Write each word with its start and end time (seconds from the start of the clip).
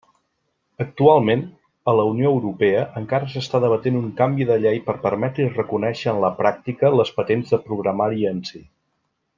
Actualment, 0.83 1.43
a 1.93 1.93
la 1.99 2.05
Unió 2.13 2.31
Europea 2.37 2.81
encara 3.01 3.29
s'està 3.35 3.61
debatent 3.67 3.99
un 4.01 4.09
canvi 4.23 4.47
de 4.53 4.57
llei 4.65 4.81
per 4.89 4.97
permetre 5.05 5.47
i 5.47 5.53
reconèixer 5.61 6.11
en 6.15 6.23
la 6.25 6.35
pràctica 6.43 6.93
les 7.01 7.13
patents 7.21 7.53
de 7.55 7.61
programari 7.71 8.27
en 8.33 8.41
si. 8.53 8.65